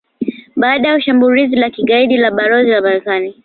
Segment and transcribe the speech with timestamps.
[0.55, 3.35] baada ya shambulizi la kigaidi la balozi za Marekani